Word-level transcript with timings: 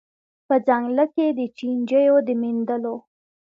په 0.47 0.55
ځنګله 0.67 1.05
کي 1.15 1.25
د 1.39 1.41
چینجیو 1.57 2.15
د 2.27 2.29
میندلو 2.41 2.95